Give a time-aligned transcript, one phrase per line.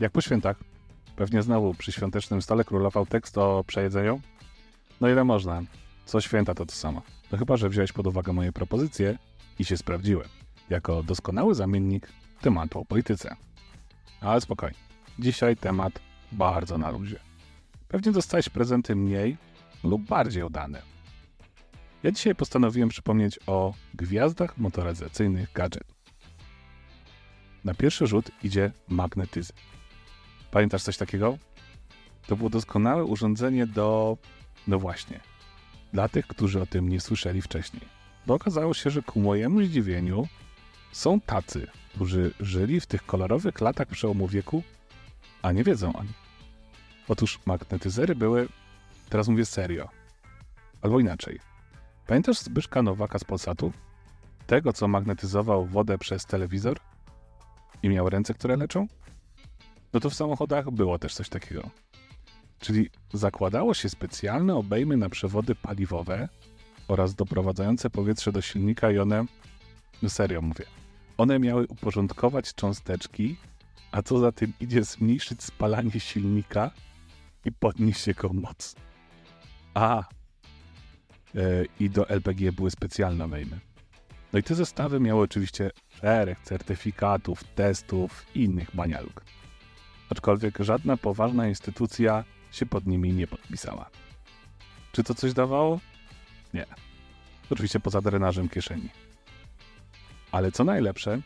[0.00, 0.56] Jak po świętach,
[1.16, 4.20] pewnie znowu przy świątecznym stole królował tekst o przejedzeniu.
[5.00, 5.62] No ile można?
[6.04, 7.02] Co święta to to samo.
[7.32, 9.18] No chyba, że wziąłeś pod uwagę moje propozycje
[9.58, 10.24] i się sprawdziły.
[10.70, 12.08] Jako doskonały zamiennik
[12.40, 13.36] tematu o polityce.
[14.20, 14.78] Ale spokojnie.
[15.18, 16.00] Dzisiaj temat
[16.32, 17.20] bardzo na luzie.
[17.88, 19.36] Pewnie dostałeś prezenty mniej
[19.84, 20.82] lub bardziej udane.
[22.02, 25.96] Ja dzisiaj postanowiłem przypomnieć o gwiazdach motoryzacyjnych gadżetów.
[27.64, 29.52] Na pierwszy rzut idzie magnetyzm.
[30.50, 31.38] Pamiętasz coś takiego?
[32.26, 34.16] To było doskonałe urządzenie do.
[34.68, 35.20] No właśnie.
[35.92, 37.82] Dla tych, którzy o tym nie słyszeli wcześniej.
[38.26, 40.28] Bo okazało się, że ku mojemu zdziwieniu
[40.92, 44.62] są tacy, którzy żyli w tych kolorowych latach przełomu wieku,
[45.42, 46.20] a nie wiedzą o nich.
[47.08, 48.48] Otóż magnetyzery były,
[49.08, 49.88] teraz mówię serio,
[50.82, 51.40] albo inaczej.
[52.06, 53.72] Pamiętasz Zbyszka Nowaka z Polsatu?
[54.46, 56.76] Tego, co magnetyzował wodę przez telewizor
[57.82, 58.86] i miał ręce, które leczą?
[59.92, 61.70] No to w samochodach było też coś takiego.
[62.58, 66.28] Czyli zakładało się specjalne obejmy na przewody paliwowe
[66.88, 69.24] oraz doprowadzające powietrze do silnika i one,
[70.02, 70.64] no serio mówię,
[71.18, 73.36] one miały uporządkować cząsteczki,
[73.92, 76.70] a co za tym idzie zmniejszyć spalanie silnika
[77.44, 78.76] i podnieść jego moc.
[79.74, 80.04] A,
[81.34, 83.60] e, i do LPG były specjalne obejmy.
[84.32, 89.24] No i te zestawy miały oczywiście szereg certyfikatów, testów i innych banialuk.
[90.10, 93.90] Aczkolwiek żadna poważna instytucja się pod nimi nie podpisała.
[94.92, 95.80] Czy to coś dawało?
[96.54, 96.66] Nie.
[97.50, 98.88] Oczywiście poza drenażem kieszeni.
[100.32, 101.20] Ale co najlepsze,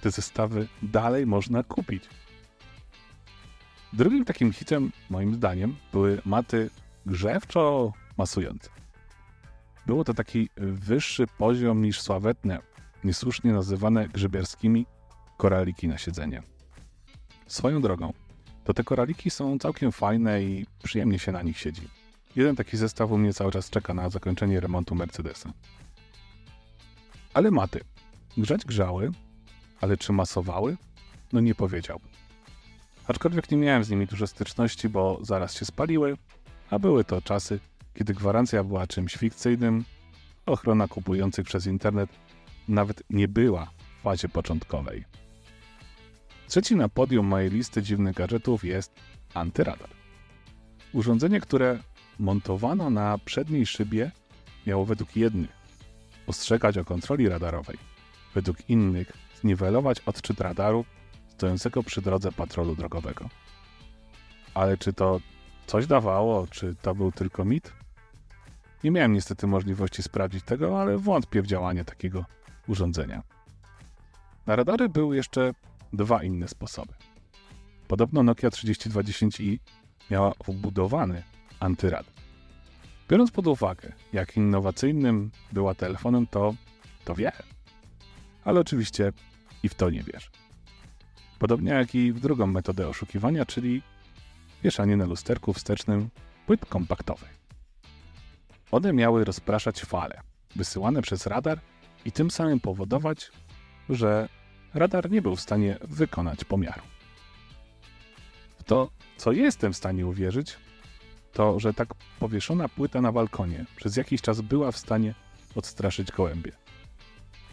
[0.00, 2.04] te zestawy dalej można kupić.
[3.92, 6.70] Drugim takim hitem, moim zdaniem, były maty
[7.06, 8.68] grzewczo-masujące.
[9.86, 12.58] Było to taki wyższy poziom niż sławetne,
[13.04, 14.86] niesłusznie nazywane grzybiarskimi
[15.36, 16.42] koraliki na siedzenie.
[17.50, 18.12] Swoją drogą,
[18.64, 21.88] to te koraliki są całkiem fajne i przyjemnie się na nich siedzi.
[22.36, 25.52] Jeden taki zestaw u mnie cały czas czeka na zakończenie remontu Mercedesa.
[27.34, 27.80] Ale maty.
[28.36, 29.12] Grzać grzały,
[29.80, 30.76] ale czy masowały?
[31.32, 32.08] No nie powiedziałbym.
[33.06, 36.16] Aczkolwiek nie miałem z nimi dużo styczności, bo zaraz się spaliły,
[36.70, 37.60] a były to czasy,
[37.94, 39.84] kiedy gwarancja była czymś fikcyjnym,
[40.46, 42.10] ochrona kupujących przez internet
[42.68, 45.04] nawet nie była w fazie początkowej.
[46.50, 48.92] Trzeci na podium mojej listy dziwnych gadżetów jest
[49.34, 49.88] antyradar.
[50.92, 51.78] Urządzenie, które
[52.18, 54.10] montowano na przedniej szybie,
[54.66, 55.50] miało według jednych
[56.26, 57.78] ostrzegać o kontroli radarowej,
[58.34, 60.84] według innych zniwelować odczyt radaru
[61.28, 63.28] stojącego przy drodze patrolu drogowego.
[64.54, 65.20] Ale czy to
[65.66, 67.72] coś dawało, czy to był tylko mit?
[68.84, 72.24] Nie miałem niestety możliwości sprawdzić tego, ale wątpię w działanie takiego
[72.68, 73.22] urządzenia.
[74.46, 75.52] Na radary były jeszcze
[75.92, 76.94] dwa inne sposoby.
[77.88, 79.58] Podobno Nokia 3020i
[80.10, 81.22] miała wbudowany
[81.60, 82.14] antyradar.
[83.08, 86.54] Biorąc pod uwagę, jak innowacyjnym była telefonem, to,
[87.04, 87.32] to wie.
[88.44, 89.12] Ale oczywiście
[89.62, 90.30] i w to nie wierzę.
[91.38, 93.82] Podobnie jak i w drugą metodę oszukiwania, czyli
[94.62, 96.10] wieszanie na lusterku wstecznym
[96.46, 97.40] płyt kompaktowych.
[98.70, 100.20] One miały rozpraszać fale
[100.56, 101.60] wysyłane przez radar
[102.04, 103.30] i tym samym powodować,
[103.88, 104.28] że
[104.74, 106.82] radar nie był w stanie wykonać pomiaru.
[108.58, 110.56] W to, co jestem w stanie uwierzyć,
[111.32, 111.88] to, że tak
[112.18, 115.14] powieszona płyta na balkonie przez jakiś czas była w stanie
[115.54, 116.52] odstraszyć gołębie.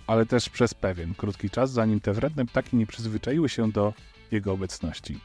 [0.08, 3.94] Ale też przez pewien krótki czas, zanim te wredne ptaki nie przyzwyczaiły się do
[4.32, 5.20] jego obecności.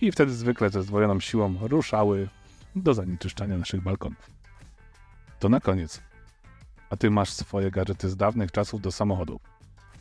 [0.00, 2.28] I wtedy zwykle ze zdwojoną siłą ruszały
[2.76, 4.30] do zanieczyszczania naszych balkonów.
[5.38, 6.02] To na koniec.
[6.90, 9.40] A ty masz swoje gadżety z dawnych czasów do samochodu,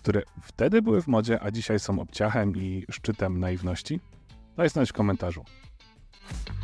[0.03, 3.99] które wtedy były w modzie, a dzisiaj są obciachem i szczytem naiwności?
[4.57, 5.43] Daj znać w komentarzu.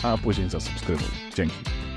[0.04, 1.08] A później zasubskrybuj.
[1.36, 1.89] Dzięki.